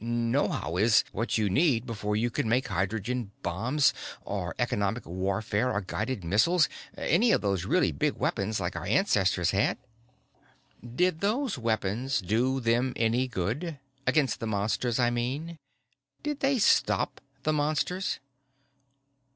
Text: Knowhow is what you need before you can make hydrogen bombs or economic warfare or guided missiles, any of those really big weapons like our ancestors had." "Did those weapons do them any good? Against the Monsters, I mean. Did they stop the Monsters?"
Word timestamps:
Knowhow 0.00 0.76
is 0.76 1.02
what 1.10 1.38
you 1.38 1.50
need 1.50 1.84
before 1.84 2.14
you 2.14 2.30
can 2.30 2.48
make 2.48 2.68
hydrogen 2.68 3.32
bombs 3.42 3.92
or 4.24 4.54
economic 4.60 5.04
warfare 5.04 5.72
or 5.72 5.80
guided 5.80 6.22
missiles, 6.22 6.68
any 6.96 7.32
of 7.32 7.40
those 7.40 7.64
really 7.64 7.90
big 7.90 8.12
weapons 8.14 8.60
like 8.60 8.76
our 8.76 8.84
ancestors 8.84 9.50
had." 9.50 9.76
"Did 10.94 11.18
those 11.20 11.58
weapons 11.58 12.20
do 12.20 12.60
them 12.60 12.92
any 12.94 13.26
good? 13.26 13.80
Against 14.06 14.38
the 14.38 14.46
Monsters, 14.46 15.00
I 15.00 15.10
mean. 15.10 15.58
Did 16.22 16.38
they 16.38 16.60
stop 16.60 17.20
the 17.42 17.52
Monsters?" 17.52 18.20